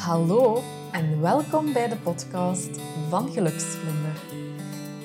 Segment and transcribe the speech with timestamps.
[0.00, 2.68] Hallo en welkom bij de podcast
[3.08, 4.22] van Geluksvlinder.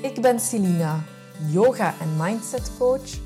[0.02, 1.04] Ik ben Celina,
[1.52, 3.20] yoga- en mindset coach,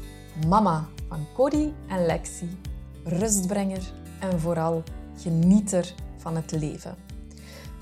[0.47, 2.57] mama van Cody en Lexi,
[3.03, 4.83] rustbrenger en vooral
[5.17, 6.95] genieter van het leven.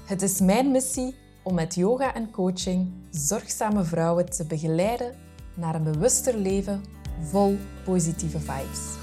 [0.05, 5.15] Het is mijn missie om met yoga en coaching zorgzame vrouwen te begeleiden
[5.53, 6.83] naar een bewuster leven
[7.21, 8.95] vol positieve vibes.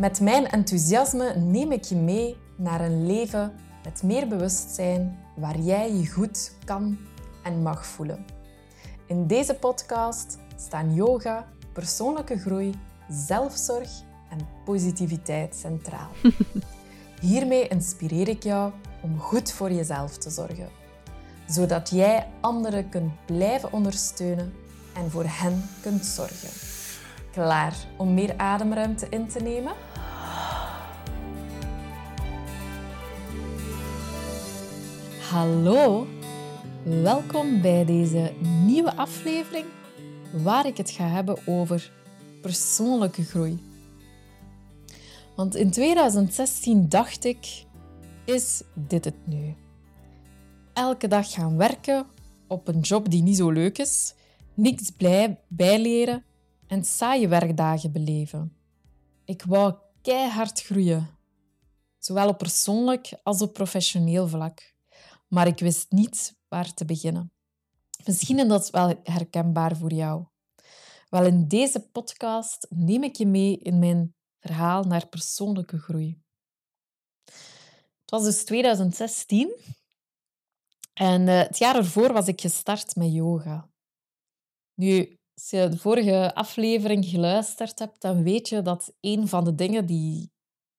[0.00, 3.52] Met mijn enthousiasme neem ik je mee naar een leven
[3.84, 6.98] met meer bewustzijn waar jij je goed kan
[7.42, 8.24] en mag voelen.
[9.06, 12.74] In deze podcast staan yoga, persoonlijke groei,
[13.08, 13.90] zelfzorg
[14.30, 16.08] en positiviteit centraal.
[17.20, 20.68] Hiermee inspireer ik jou om goed voor jezelf te zorgen,
[21.46, 24.52] zodat jij anderen kunt blijven ondersteunen
[24.94, 26.48] en voor hen kunt zorgen.
[27.32, 29.72] Klaar om meer ademruimte in te nemen?
[35.34, 36.06] Hallo,
[36.84, 39.66] welkom bij deze nieuwe aflevering
[40.32, 41.92] waar ik het ga hebben over
[42.42, 43.58] persoonlijke groei.
[45.36, 47.64] Want in 2016 dacht ik,
[48.24, 49.54] is dit het nu?
[50.72, 52.06] Elke dag gaan werken
[52.48, 54.14] op een job die niet zo leuk is,
[54.54, 56.24] niks blij bijleren
[56.66, 58.56] en saaie werkdagen beleven.
[59.24, 61.08] Ik wou keihard groeien,
[61.98, 64.73] zowel op persoonlijk als op professioneel vlak
[65.34, 67.32] maar ik wist niet waar te beginnen.
[68.04, 70.24] Misschien is dat wel herkenbaar voor jou.
[71.08, 76.22] Wel, in deze podcast neem ik je mee in mijn verhaal naar persoonlijke groei.
[78.00, 79.54] Het was dus 2016
[80.92, 83.68] en uh, het jaar ervoor was ik gestart met yoga.
[84.74, 89.54] Nu, als je de vorige aflevering geluisterd hebt, dan weet je dat een van de
[89.54, 90.32] dingen die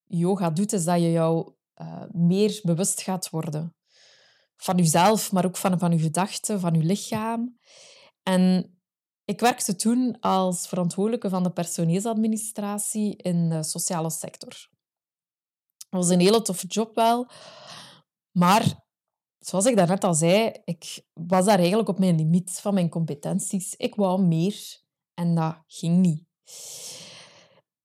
[0.04, 3.76] yoga doet, is dat je jou uh, meer bewust gaat worden
[4.58, 7.60] van jezelf, maar ook van, van je gedachten, van je lichaam.
[8.24, 8.76] En
[9.26, 14.70] ik werkte toen als verantwoordelijke van de personeelsadministratie in de sociale sector.
[15.90, 17.28] Dat was een hele toffe job wel,
[18.32, 18.86] maar
[19.38, 23.76] zoals ik daarnet al zei, ik was daar eigenlijk op mijn limiet van mijn competenties.
[23.76, 26.24] Ik wou meer en dat ging niet.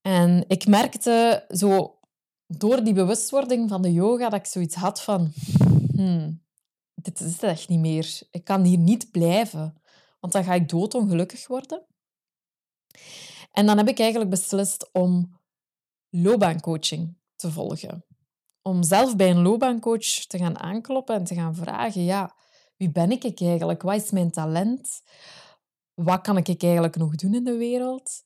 [0.01, 1.99] En ik merkte zo
[2.47, 5.33] door die bewustwording van de yoga dat ik zoiets had van...
[5.93, 6.43] Hmm,
[7.03, 8.21] dit is het echt niet meer.
[8.31, 9.83] Ik kan hier niet blijven,
[10.21, 11.87] want dan ga ik doodongelukkig worden.
[13.53, 15.39] En dan heb ik eigenlijk beslist om
[16.09, 18.05] loopbaancoaching te volgen.
[18.63, 22.35] Om zelf bij een loopbaancoach te gaan aankloppen en te gaan vragen, ja,
[22.77, 23.83] wie ben ik eigenlijk?
[23.83, 25.03] Wat is mijn talent?
[25.95, 28.23] Wat kan ik eigenlijk nog doen in de wereld?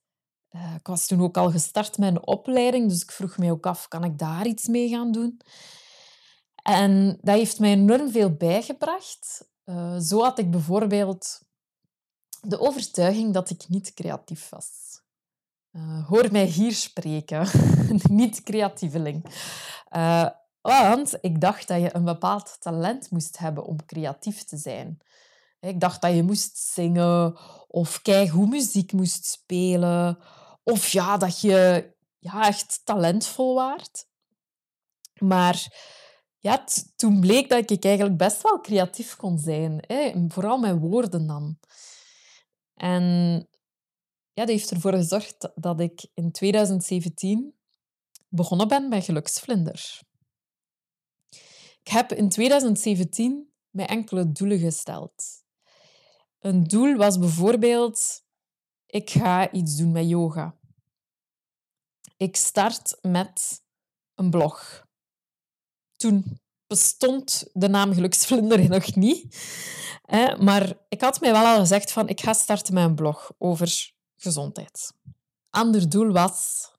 [0.51, 3.67] Uh, ik was toen ook al gestart met een opleiding, dus ik vroeg me ook
[3.67, 5.41] af, kan ik daar iets mee gaan doen?
[6.65, 9.49] En dat heeft mij enorm veel bijgebracht.
[9.65, 11.41] Uh, zo had ik bijvoorbeeld
[12.41, 14.67] de overtuiging dat ik niet creatief was.
[15.73, 17.49] Uh, hoor mij hier spreken,
[18.21, 19.25] niet creatieveling.
[19.97, 20.29] Uh,
[20.61, 24.99] want ik dacht dat je een bepaald talent moest hebben om creatief te zijn.
[25.61, 27.39] Ik dacht dat je moest zingen
[27.69, 30.19] of hoe muziek moest spelen.
[30.63, 34.07] Of ja, dat je ja, echt talentvol waard.
[35.19, 35.67] Maar
[36.44, 36.65] ja,
[36.97, 39.84] toen bleek dat ik eigenlijk best wel creatief kon zijn.
[39.87, 40.12] Hè?
[40.28, 41.59] Vooral met woorden dan.
[42.75, 43.03] En
[44.32, 47.55] ja, dat heeft ervoor gezorgd dat ik in 2017
[48.28, 50.00] begonnen ben bij Geluksvlinder.
[51.82, 55.44] Ik heb in 2017 mij enkele doelen gesteld.
[56.38, 58.25] Een doel was bijvoorbeeld,
[58.87, 60.59] ik ga iets doen met yoga.
[62.16, 63.62] Ik start met
[64.15, 64.84] een blog.
[66.05, 69.37] Toen bestond de naam Geluksvlinder nog niet.
[70.39, 73.93] Maar ik had mij wel al gezegd van ik ga starten met een blog over
[74.17, 74.93] gezondheid.
[75.51, 76.71] Ander doel was,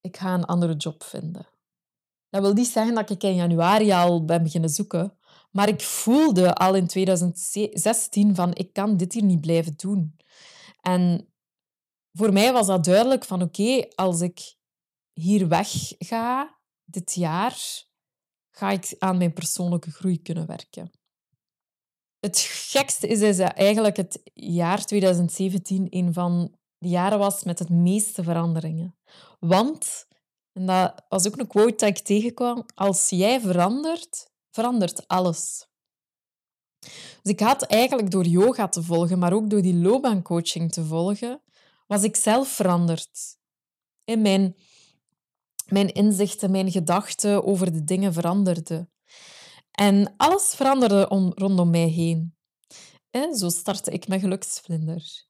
[0.00, 1.46] ik ga een andere job vinden.
[2.30, 5.18] Dat wil niet zeggen dat ik in januari al ben beginnen zoeken,
[5.50, 10.16] maar ik voelde al in 2016 van ik kan dit hier niet blijven doen.
[10.80, 11.32] En
[12.12, 14.54] voor mij was dat duidelijk van oké, als ik
[15.12, 17.90] hier weg ga dit jaar,
[18.52, 20.90] ga ik aan mijn persoonlijke groei kunnen werken.
[22.20, 27.68] Het gekste is, dat eigenlijk het jaar 2017 een van de jaren was met het
[27.68, 28.96] meeste veranderingen.
[29.38, 30.06] Want,
[30.52, 35.66] en dat was ook een quote dat ik tegenkwam, als jij verandert, verandert alles.
[37.22, 41.42] Dus ik had eigenlijk door yoga te volgen, maar ook door die loopbaancoaching te volgen,
[41.86, 43.38] was ik zelf veranderd.
[44.04, 44.56] In mijn
[45.72, 48.92] mijn inzichten, mijn gedachten over de dingen veranderden.
[49.70, 51.02] En alles veranderde
[51.34, 52.36] rondom mij heen.
[53.10, 55.26] En zo startte ik met geluksvlinder.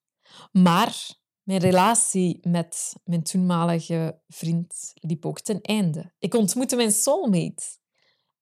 [0.53, 6.15] Maar mijn relatie met mijn toenmalige vriend liep ook ten einde.
[6.19, 7.65] Ik ontmoette mijn soulmate.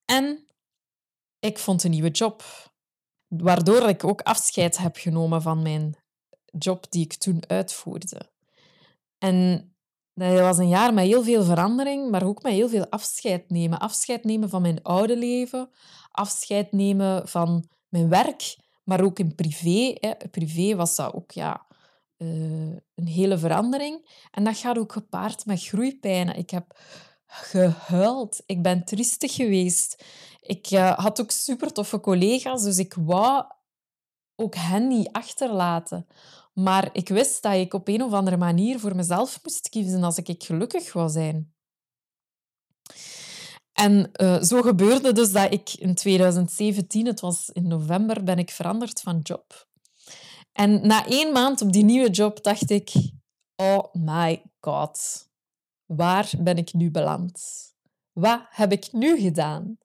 [0.05, 0.46] En
[1.38, 2.44] ik vond een nieuwe job.
[3.26, 5.96] Waardoor ik ook afscheid heb genomen van mijn
[6.58, 8.31] job die ik toen uitvoerde.
[9.19, 9.69] En
[10.28, 13.78] dat was een jaar met heel veel verandering, maar ook met heel veel afscheid nemen.
[13.78, 15.70] Afscheid nemen van mijn oude leven,
[16.11, 19.94] afscheid nemen van mijn werk, maar ook in privé.
[20.00, 20.28] Hè.
[20.31, 21.67] Privé was dat ook ja,
[22.19, 24.26] uh, een hele verandering.
[24.31, 26.37] En dat gaat ook gepaard met groeipijnen.
[26.37, 26.78] Ik heb
[27.26, 28.43] gehuild.
[28.46, 30.05] Ik ben triestig geweest.
[30.40, 33.44] Ik uh, had ook super toffe collega's, dus ik wou
[34.37, 36.06] ook hen niet achterlaten.
[36.62, 40.19] Maar ik wist dat ik op een of andere manier voor mezelf moest kiezen als
[40.19, 41.55] ik gelukkig wou zijn.
[43.73, 48.51] En uh, zo gebeurde dus dat ik in 2017, het was in november, ben ik
[48.51, 49.69] veranderd van job.
[50.53, 52.93] En na één maand op die nieuwe job dacht ik,
[53.56, 55.29] oh my god,
[55.87, 57.43] waar ben ik nu beland?
[58.13, 59.79] Wat heb ik nu gedaan?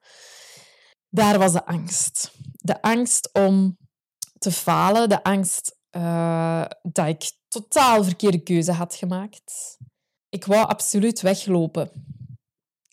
[1.10, 2.32] Daar was de angst.
[2.52, 3.78] De angst om
[4.38, 9.78] te falen, de angst uh, dat ik totaal verkeerde keuze had gemaakt.
[10.30, 11.92] Ik wou absoluut weglopen.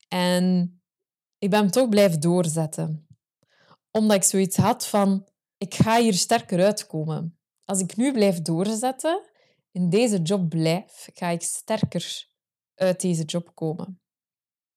[0.08, 0.76] En
[1.38, 3.06] ik ben toch blijven doorzetten.
[3.90, 7.38] Omdat ik zoiets had van, ik ga hier sterker uitkomen.
[7.64, 9.31] Als ik nu blijf doorzetten,
[9.70, 12.28] in deze job blijf, ga ik sterker
[12.75, 14.00] uit deze job komen.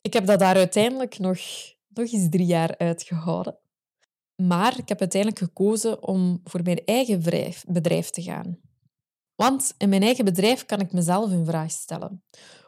[0.01, 1.39] Ik heb dat daar uiteindelijk nog,
[1.88, 3.60] nog eens drie jaar uitgehouden.
[4.36, 7.24] Maar ik heb uiteindelijk gekozen om voor mijn eigen
[7.68, 8.60] bedrijf te gaan.
[9.36, 12.24] Want in mijn eigen bedrijf kan ik mezelf in vraag stellen.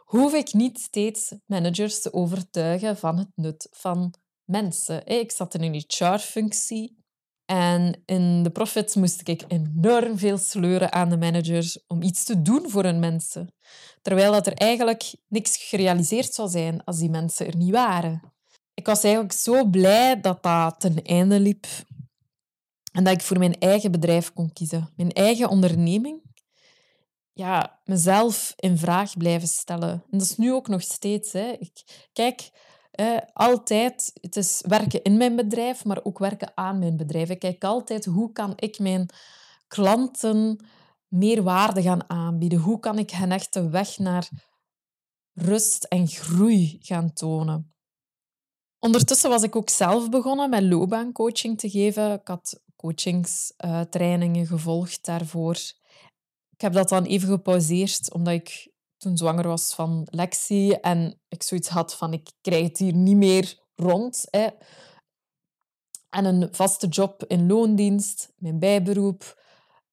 [0.06, 5.06] Hoef ik niet steeds managers te overtuigen van het nut van mensen.
[5.06, 6.98] Ik zat in een HR-functie
[7.46, 12.42] en in de profits moest ik enorm veel sleuren aan de managers om iets te
[12.42, 13.54] doen voor hun mensen.
[14.02, 18.37] Terwijl dat er eigenlijk niks gerealiseerd zou zijn als die mensen er niet waren
[18.77, 21.65] ik was eigenlijk zo blij dat dat ten einde liep.
[22.91, 24.89] En dat ik voor mijn eigen bedrijf kon kiezen.
[24.95, 26.21] Mijn eigen onderneming.
[27.33, 29.89] Ja, mezelf in vraag blijven stellen.
[29.89, 31.31] En dat is nu ook nog steeds.
[31.31, 31.56] Hè.
[31.59, 32.50] Ik kijk
[32.91, 37.30] eh, altijd, het is werken in mijn bedrijf, maar ook werken aan mijn bedrijf.
[37.30, 39.09] Ik kijk altijd hoe kan ik mijn
[39.68, 40.65] klanten
[41.07, 42.59] meer waarde gaan aanbieden.
[42.59, 44.30] Hoe kan ik hen echt de weg naar
[45.33, 47.76] rust en groei gaan tonen.
[48.79, 52.13] Ondertussen was ik ook zelf begonnen met loopbaancoaching te geven.
[52.13, 55.56] Ik had coachingstrainingen gevolgd daarvoor.
[56.50, 61.44] Ik heb dat dan even gepauzeerd, omdat ik toen zwanger was van Lexi en ik
[61.44, 64.27] zoiets had van ik krijg het hier niet meer rond.
[64.29, 64.47] Hè.
[66.09, 69.41] En een vaste job in loondienst, mijn bijberoep,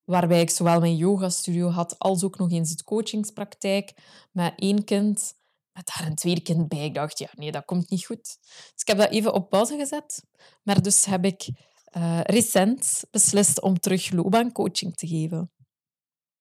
[0.04, 3.92] waarbij ik zowel mijn yogastudio had als ook nog eens het coachingspraktijk
[4.32, 5.34] met één kind
[5.74, 6.84] met daar een tweede kind bij.
[6.84, 8.38] Ik dacht, ja, nee, dat komt niet goed.
[8.48, 10.24] Dus ik heb dat even op pauze gezet.
[10.62, 11.48] Maar dus heb ik
[11.96, 15.52] uh, recent beslist om terug loopbaancoaching te geven.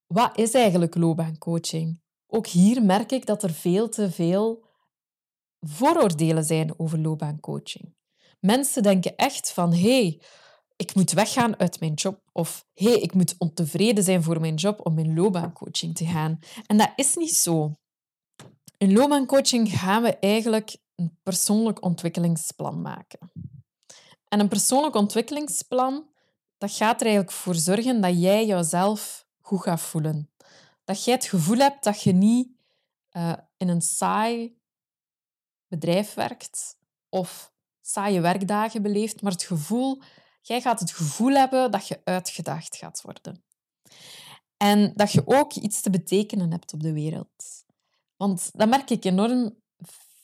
[0.07, 2.01] Wat is eigenlijk loopbaancoaching?
[2.27, 4.65] Ook hier merk ik dat er veel te veel
[5.59, 7.95] vooroordelen zijn over loopbaancoaching.
[8.39, 10.21] Mensen denken echt van, hey,
[10.75, 12.21] ik moet weggaan uit mijn job.
[12.31, 16.39] Of hey, ik moet ontevreden zijn voor mijn job om in loopbaancoaching te gaan.
[16.65, 17.75] En dat is niet zo.
[18.83, 23.31] In loopbaancoaching gaan we eigenlijk een persoonlijk ontwikkelingsplan maken.
[24.27, 26.09] En een persoonlijk ontwikkelingsplan
[26.57, 30.31] dat gaat er eigenlijk voor zorgen dat jij jezelf goed gaat voelen.
[30.83, 32.47] Dat jij het gevoel hebt dat je niet
[33.11, 34.57] uh, in een saai
[35.67, 36.77] bedrijf werkt
[37.09, 40.01] of saaie werkdagen beleeft, maar het gevoel,
[40.41, 43.43] jij gaat het gevoel hebben dat je uitgedaagd gaat worden.
[44.57, 47.62] En dat je ook iets te betekenen hebt op de wereld.
[48.23, 49.55] Want dat merk ik enorm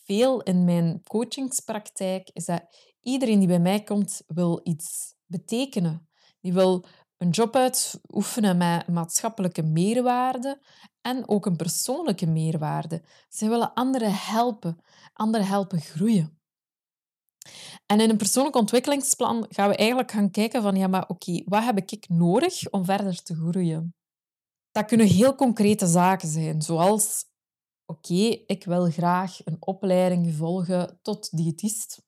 [0.05, 2.61] veel in mijn coachingspraktijk, is dat
[3.01, 6.09] iedereen die bij mij komt, wil iets betekenen.
[6.41, 6.85] Die wil
[7.17, 10.61] een job uitoefenen met maatschappelijke meerwaarde
[11.01, 13.03] en ook een persoonlijke meerwaarde.
[13.29, 14.77] Ze willen anderen helpen,
[15.13, 16.39] anderen helpen groeien.
[17.85, 21.63] En in een persoonlijk ontwikkelingsplan gaan we eigenlijk gaan kijken van, ja, maar oké, wat
[21.63, 23.95] heb ik nodig om verder te groeien?
[24.71, 27.27] Dat kunnen heel concrete zaken zijn, zoals
[27.89, 32.01] oké, ik wil graag een opleiding volgen tot diëtist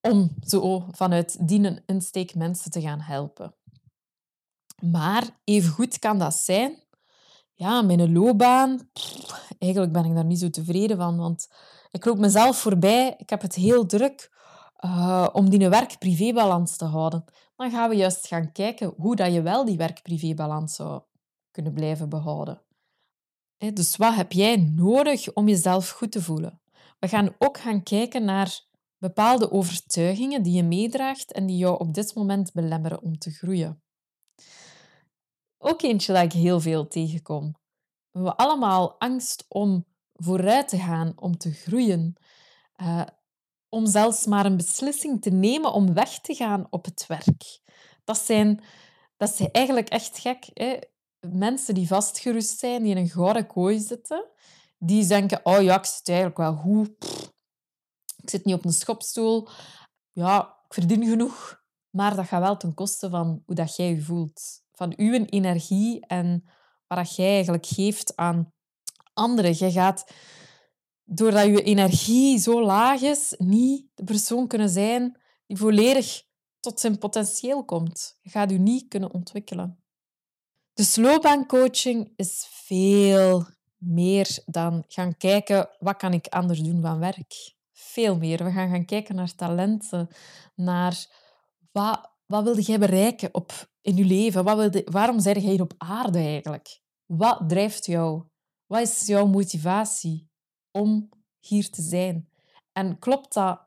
[0.00, 3.54] om zo vanuit die insteek mensen te gaan helpen.
[4.82, 6.82] Maar evengoed kan dat zijn,
[7.54, 8.90] ja, mijn loopbaan,
[9.58, 11.48] eigenlijk ben ik daar niet zo tevreden van, want
[11.90, 14.34] ik loop mezelf voorbij, ik heb het heel druk.
[14.84, 17.24] uh, om die werk-privé-balans te houden,
[17.56, 21.02] dan gaan we juist gaan kijken hoe dat je wel die werk-privé-balans zou
[21.50, 22.65] kunnen blijven behouden.
[23.58, 26.60] Dus wat heb jij nodig om jezelf goed te voelen?
[26.98, 28.64] We gaan ook gaan kijken naar
[28.98, 33.82] bepaalde overtuigingen die je meedraagt en die jou op dit moment belemmeren om te groeien.
[35.58, 37.56] Ook eentje dat ik heel veel tegenkom.
[38.10, 42.16] We hebben allemaal angst om vooruit te gaan, om te groeien.
[42.76, 43.06] Uh,
[43.68, 47.60] om zelfs maar een beslissing te nemen om weg te gaan op het werk.
[48.04, 48.64] Dat zijn,
[49.16, 50.50] dat is eigenlijk echt gek.
[50.52, 50.76] Hè?
[51.32, 54.24] Mensen die vastgerust zijn, die in een gouden kooi zitten,
[54.78, 56.88] die denken, oh ja, ik zit eigenlijk wel goed.
[58.22, 59.48] ik zit niet op een schopstoel.
[60.12, 61.64] Ja, ik verdien genoeg.
[61.90, 64.62] Maar dat gaat wel ten koste van hoe dat jij je voelt.
[64.72, 66.44] Van uw energie en
[66.86, 68.52] wat jij eigenlijk geeft aan
[69.12, 69.54] anderen.
[69.58, 70.12] Je gaat
[71.04, 76.22] doordat je energie zo laag is, niet de persoon kunnen zijn die volledig
[76.60, 78.18] tot zijn potentieel komt.
[78.20, 79.84] Je gaat je niet kunnen ontwikkelen.
[80.76, 87.54] Dus loopbaancoaching is veel meer dan gaan kijken wat kan ik anders doen van werk.
[87.72, 88.44] Veel meer.
[88.44, 90.08] We gaan gaan kijken naar talenten,
[90.54, 91.06] naar
[91.72, 94.44] wat, wat wilde jij bereiken op, in je leven?
[94.44, 96.80] Wat waarom ben jij hier op aarde eigenlijk?
[97.06, 98.22] Wat drijft jou?
[98.66, 100.28] Wat is jouw motivatie?
[100.76, 101.08] om
[101.40, 102.28] hier te zijn?
[102.72, 103.60] En klopt dat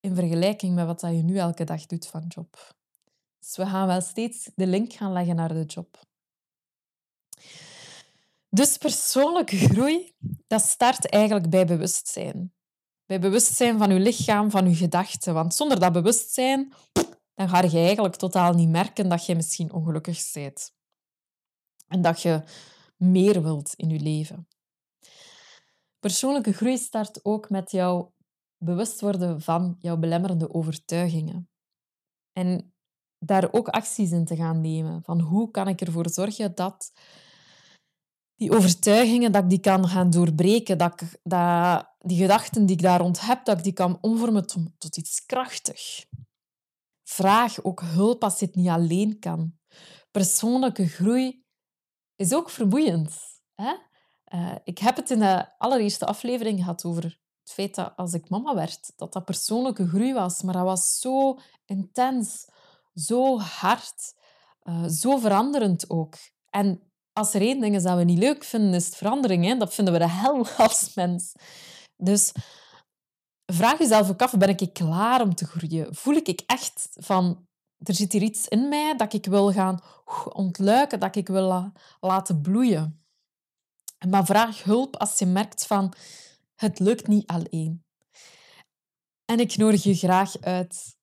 [0.00, 2.74] in vergelijking met wat je nu elke dag doet van job?
[3.38, 6.10] Dus we gaan wel steeds de link gaan leggen naar de job.
[8.48, 10.14] Dus persoonlijke groei,
[10.46, 12.54] dat start eigenlijk bij bewustzijn.
[13.06, 15.34] Bij bewustzijn van je lichaam, van je gedachten.
[15.34, 16.72] Want zonder dat bewustzijn,
[17.34, 20.74] dan ga je eigenlijk totaal niet merken dat je misschien ongelukkig bent.
[21.86, 22.42] En dat je
[22.96, 24.48] meer wilt in je leven.
[25.98, 28.14] Persoonlijke groei start ook met jouw
[28.56, 31.50] bewust worden van jouw belemmerende overtuigingen.
[32.32, 32.74] En
[33.18, 35.02] daar ook acties in te gaan nemen.
[35.02, 36.92] Van hoe kan ik ervoor zorgen dat
[38.42, 42.82] die overtuigingen, dat ik die kan gaan doorbreken, dat, ik, dat die gedachten die ik
[42.82, 44.46] daar rond heb, dat ik die kan omvormen
[44.78, 46.04] tot, iets krachtig.
[47.02, 49.58] Vraag ook hulp als je het niet alleen kan.
[50.10, 51.44] Persoonlijke groei
[52.16, 53.14] is ook vermoeiend.
[53.54, 53.74] Hè?
[54.34, 57.02] Uh, ik heb het in de allereerste aflevering gehad over
[57.42, 60.42] het feit dat als ik mama werd, dat dat persoonlijke groei was.
[60.42, 62.48] Maar dat was zo intens,
[62.94, 64.14] zo hard,
[64.62, 66.14] uh, zo veranderend ook.
[66.50, 69.58] En als er één ding is dat we niet leuk vinden, is het verandering.
[69.58, 71.32] Dat vinden we de hel als mens.
[71.96, 72.32] Dus
[73.46, 75.94] vraag jezelf ook af, ben ik klaar om te groeien?
[75.94, 77.46] Voel ik echt van,
[77.78, 79.80] er zit hier iets in mij dat ik wil gaan
[80.32, 83.04] ontluiken, dat ik wil laten bloeien?
[84.08, 85.92] Maar vraag hulp als je merkt van
[86.54, 87.84] het lukt niet alleen.
[89.24, 90.96] En ik nodig je graag uit.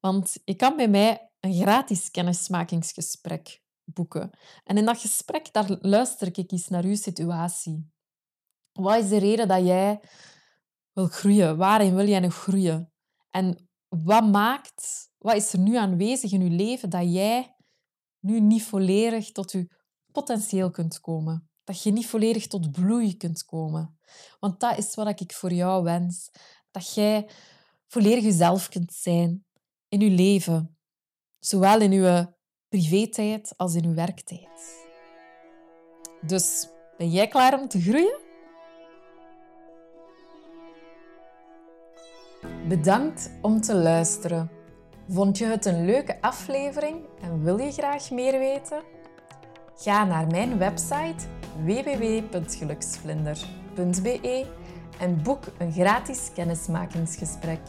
[0.00, 4.30] Want je kan bij mij een gratis kennismakingsgesprek boeken.
[4.64, 7.92] En in dat gesprek daar luister ik eens naar uw situatie.
[8.72, 10.00] Wat is de reden dat jij
[10.92, 11.56] wil groeien?
[11.56, 12.92] Waarin wil jij nog groeien?
[13.30, 17.56] En wat maakt, wat is er nu aanwezig in je leven dat jij
[18.20, 19.66] nu niet volledig tot je
[20.12, 21.48] potentieel kunt komen?
[21.64, 23.98] dat je niet volledig tot bloei kunt komen.
[24.40, 26.30] Want dat is wat ik voor jou wens.
[26.70, 27.28] Dat jij
[27.86, 29.44] volledig jezelf kunt zijn
[29.88, 30.78] in je leven.
[31.38, 32.33] Zowel in je
[32.74, 34.86] privé-tijd als in je werktijd.
[36.20, 38.18] Dus ben jij klaar om te groeien?
[42.68, 44.50] Bedankt om te luisteren.
[45.08, 48.82] Vond je het een leuke aflevering en wil je graag meer weten?
[49.76, 51.26] Ga naar mijn website
[51.64, 54.46] www.geluksvlinder.be
[54.98, 57.60] en boek een gratis kennismakingsgesprek.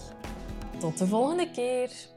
[0.79, 2.13] Tot de volgende keer!